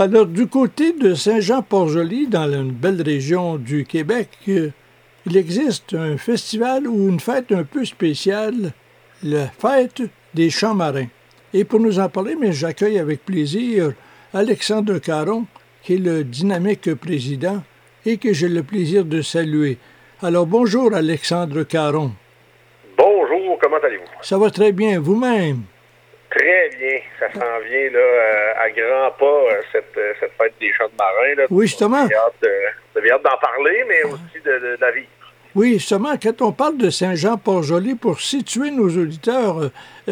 [0.00, 4.70] Alors, du côté de Saint-Jean-Port-Joli, dans une belle région du Québec, euh,
[5.26, 8.70] il existe un festival ou une fête un peu spéciale,
[9.24, 10.02] la fête
[10.34, 11.08] des champs marins.
[11.52, 13.92] Et pour nous en parler, mais j'accueille avec plaisir
[14.32, 15.46] Alexandre Caron,
[15.82, 17.64] qui est le dynamique président
[18.06, 19.78] et que j'ai le plaisir de saluer.
[20.22, 22.12] Alors bonjour Alexandre Caron.
[22.96, 24.22] Bonjour, comment allez-vous?
[24.22, 25.62] Ça va très bien, vous-même?
[26.30, 26.77] Très bien.
[27.18, 30.86] Ça s'en vient là, euh, à grands pas, euh, cette, euh, cette, fête des champs
[30.86, 31.46] de marins.
[31.50, 32.06] oui, justement.
[32.08, 32.14] J'ai
[33.10, 35.06] hâte d'en parler, mais aussi de, de, la vie.
[35.54, 39.70] Oui, justement, quand on parle de Saint-Jean-Port-Joli, pour situer nos auditeurs,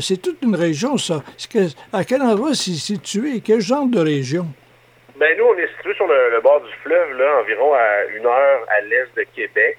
[0.00, 1.22] c'est toute une région, ça.
[1.92, 3.40] à quel endroit c'est situé?
[3.44, 4.46] Quel genre de région?
[5.18, 8.64] Ben nous, on est situé sur le, bord du fleuve, là, environ à une heure
[8.68, 9.78] à l'est de Québec,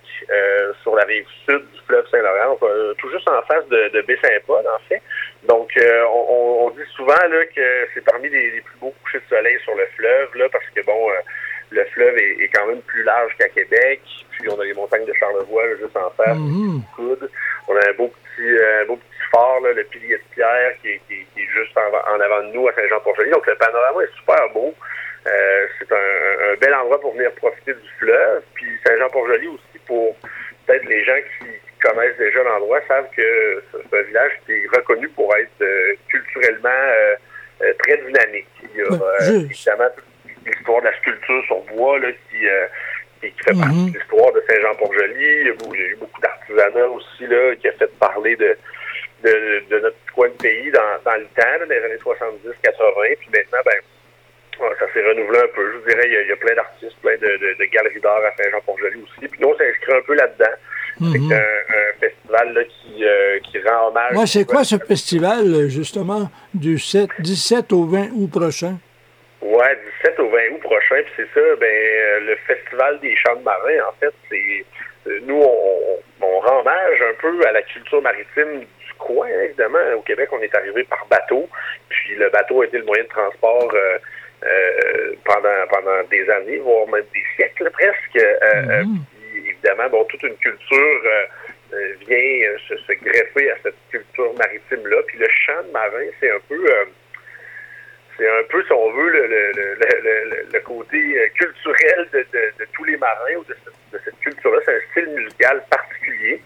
[0.84, 2.58] sur la rive sud du fleuve Saint-Laurent,
[2.98, 5.02] tout juste en face de, de Baie-Saint-Paul, en fait.
[5.44, 9.58] Donc, euh, on, dit souvent là, que c'est parmi les, plus beaux couchers de soleil
[9.64, 11.14] sur le fleuve, là, parce que bon, euh,
[11.72, 14.02] le fleuve est, quand même plus large qu'à Québec.
[14.32, 17.30] Puis on a les montagnes de Charlevoix juste en face, mm coude.
[17.68, 20.90] On a un beau petit, euh, beau petit fort, là, le pilier de pierre, qui,
[20.90, 23.32] est juste en, avant de nous à Saint-Jean-Port-Joli.
[23.32, 24.74] Donc le panorama est super beau.
[25.26, 28.42] C'est un, un, bel endroit pour venir profiter du fleuve.
[28.54, 30.16] Puis Saint-Jean-Port-Joli aussi pour
[30.66, 31.48] peut-être les gens qui,
[31.80, 36.70] connaissent déjà l'endroit savent que c'est un village qui est reconnu pour être euh, culturellement
[36.70, 37.16] euh,
[37.62, 38.48] euh, très dynamique.
[38.64, 39.90] Il y a évidemment
[40.46, 42.48] l'histoire de la sculpture sur bois là, qui,
[43.22, 43.92] qui, fait partie mhm.
[43.92, 45.14] de l'histoire de Saint-Jean-Port-Joli.
[45.42, 48.58] Il y a eu beaucoup d'artisanat aussi là, qui a fait parler de,
[49.24, 52.79] de, de notre coin de pays dans, dans le temps, dans les années 70-80.
[55.22, 55.72] Un peu.
[55.72, 59.04] Je vous dirais, il y a, plein d'artistes, plein de, de, galeries d'art à Saint-Jean-Port-Joli
[59.04, 59.28] aussi.
[59.28, 60.56] Puis nous, on s'inscrit un peu là-dedans.
[61.00, 61.32] C'est mhm.
[61.32, 64.18] un, festival là, qui, euh, qui, rend hommage.
[64.18, 68.78] Ouais, c'est quoi ce festival, justement, du 7, 17 au 20 août prochain?
[69.42, 69.66] Oui,
[70.04, 70.96] 17 au 20 août prochain.
[71.04, 74.66] Puis c'est ça, ben, euh, le festival des champs de marins, en fait, c'est.
[75.08, 79.80] Euh, nous, on, on, rend hommage un peu à la culture maritime du coin, évidemment.
[79.96, 81.48] Au Québec, on est arrivé par bateau.
[81.88, 83.74] Puis le bateau a été le moyen de transport.
[85.26, 88.26] Pendant pendant des années, voire même des siècles presque.
[88.44, 89.00] Mhm
[89.60, 91.26] évidemment, bon, toute une culture euh,
[91.74, 94.98] euh, vient euh, se, greffer à cette culture maritime-là.
[95.08, 96.66] Puis le chant de marin, c'est un peu
[98.18, 101.00] c'est un peu, si on veut, le, le, le, côté
[101.36, 103.56] culturel de, de, tous les marins ou de,
[104.04, 104.60] cette culture-là.
[104.66, 106.42] C'est un style musical particulier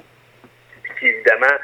[1.00, 1.56] qui, évidemment,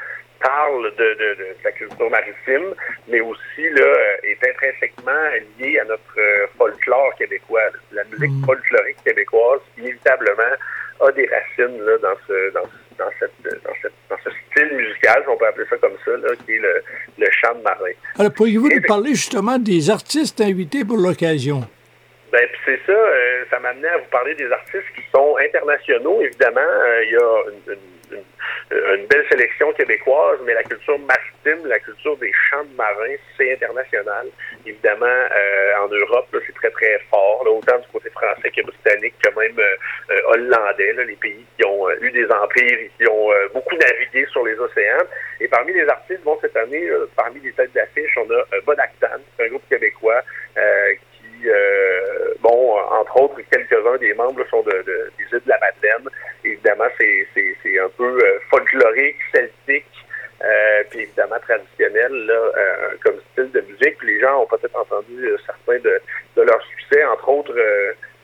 [0.41, 2.73] parle de, de, la culture maritime,
[3.07, 5.29] mais aussi là, est intrinsèquement
[5.59, 6.19] lié à notre
[6.57, 7.61] folklore québécois.
[7.91, 8.45] La musique mm.
[8.45, 10.55] folklorique québécoise, inévitablement,
[11.01, 12.67] a des racines là, dans, ce, dans,
[12.97, 16.11] dans, cette, dans, cette, dans ce style musical, si on peut appeler ça comme ça,
[16.11, 16.83] là, qui est le,
[17.17, 17.91] le chant de marin.
[18.17, 21.67] Alors, pourriez-vous nous parler justement des artistes invités pour l'occasion?
[22.31, 26.59] Ben, c'est ça, euh, ça m'amenait à vous parler des artistes qui sont internationaux, évidemment.
[26.61, 27.79] Euh, il y a une, une
[28.71, 33.15] euh, une belle sélection québécoise, mais la culture maritime, la culture des champs de marins,
[33.35, 34.27] c'est international.
[34.65, 39.15] Évidemment, euh, en Europe, c'est très, très fort, là, autant du côté français que britannique,
[39.23, 43.29] que même euh, hollandais, là, les pays qui ont eu des empires et qui ont
[43.53, 45.05] beaucoup navigué sur les océans.
[45.39, 49.47] Et parmi les artistes, bon, cette année, parmi les têtes d'affiche, on a Bodactan, un
[49.47, 50.21] groupe québécois
[50.55, 50.98] bon,
[53.09, 56.09] entre autres, quelques-uns des membres sont de, de, des îles de la Madeleine.
[56.43, 59.85] Évidemment, c'est un peu euh, folklorique, celtique,
[60.43, 63.97] euh, puis évidemment traditionnel là, euh, comme style de musique.
[63.97, 66.01] Puis les gens ont peut-être entendu certains de,
[66.35, 67.55] de leurs succès, entre autres.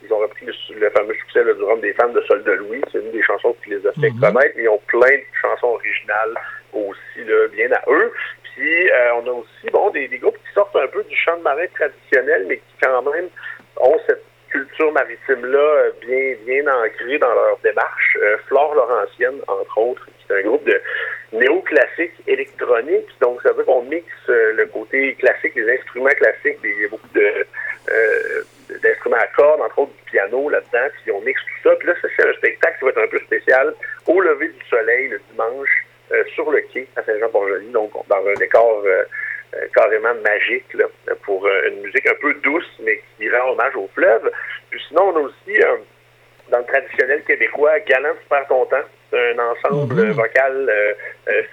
[0.04, 2.82] ils ont repris le, fameux succès du Rhum des femmes de Sol de Louis.
[2.92, 4.20] C'est une des chansons qui les a fait mhm.
[4.20, 4.54] connaître.
[4.56, 6.36] Mais ils ont plein de chansons originales
[6.74, 8.14] aussi, là, bien à eux.
[8.44, 11.42] Puis on a aussi bon des, des, groupes qui sortent un peu du chant de
[11.42, 13.28] marin traditionnel, mais qui quand même
[13.78, 14.24] ont cette
[14.56, 18.18] culture maritime-là euh, bien, bien ancrée dans leur démarche.
[18.22, 20.82] Euh, Flore Laurentienne, entre autres, qui est un groupe de
[21.34, 23.08] néoclassique électronique.
[23.20, 26.60] Donc, ça veut dire qu'on mixe euh, le côté classique, les instruments classiques.
[26.64, 27.10] Il y a beaucoup
[28.82, 31.76] d'instruments à cordes, entre autres du piano là-dedans, puis on mixe tout ça.
[31.76, 33.74] Puis là, c'est un spectacle qui va être un peu spécial
[34.08, 35.86] au lever du soleil le dimanche
[36.36, 38.84] sur le quai à Saint-Jean-Port-Joli, donc dans un décor
[39.74, 40.86] carrément magique là,
[41.24, 44.32] pour euh, une musique un peu douce, mais qui rend hommage au fleuve.
[44.70, 45.78] Puis sinon, on a aussi, euh,
[46.50, 48.84] dans le traditionnel québécois, Galant Super Content.
[49.12, 50.12] C'est un ensemble mhm.
[50.12, 50.72] vocal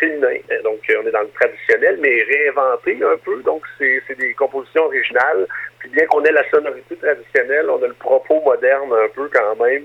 [0.00, 0.38] féminin.
[0.64, 3.42] Donc, on est dans le traditionnel, mais réinventé un peu.
[3.42, 5.46] Donc, c'est des compositions originales.
[5.78, 9.54] Puis bien qu'on ait la sonorité traditionnelle, on a le propos moderne un peu quand
[9.62, 9.84] même.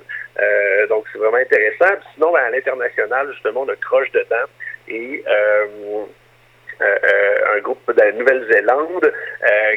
[0.90, 1.94] donc, c'est vraiment intéressant.
[2.00, 4.48] Puis sinon, ben, à l'international, justement, on a Croche dedans.
[4.88, 5.24] Et
[6.82, 6.98] euh, euh,
[7.58, 9.76] un groupe de la Nouvelle-Zélande euh,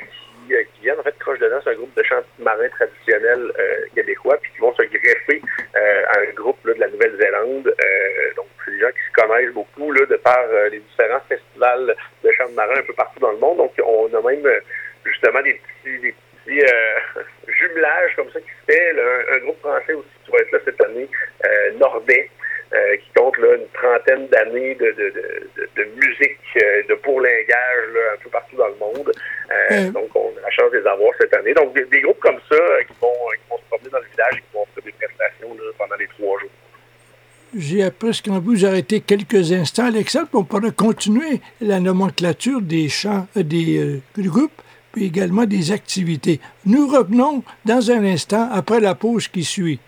[0.48, 3.52] qui, qui vient en fait Croche dedans, c'est un groupe de chants marins traditionnels
[3.94, 5.42] québécois, puis qui vont se greffer
[5.74, 7.72] à un groupe de la Nouvelle-Zélande.
[8.36, 11.94] donc, c'est des gens qui se connaissent beaucoup là, de par les différents festivals
[12.24, 13.58] de chants marins un peu partout dans le monde.
[13.58, 14.48] Donc, on a même
[15.04, 16.66] justement des petits, des petits
[17.48, 18.90] jumelages comme ça qui se fait.
[19.30, 21.08] un, groupe français aussi qui va être là cette année,
[21.78, 22.28] Nordais.
[22.72, 28.30] Euh, qui compte là, une trentaine d'années de, musique, euh, de bourlingage là, un peu
[28.30, 29.10] partout dans le monde.
[30.16, 31.54] Euh, Donc, on a la chance de les avoir cette année.
[31.54, 34.34] Donc, des, groupes comme ça euh, qui, vont, qui vont se promener dans le village
[34.34, 36.50] et qui vont faire des prestations pendant les trois jours.
[37.56, 42.88] J'ai presque envie de vous arrêter quelques instants, Alexandre, on pourrait continuer la nomenclature des
[42.88, 44.62] chants, des groupes,
[44.92, 46.38] puis également des activités.
[46.64, 49.80] Nous revenons dans un instant après la pause qui suit.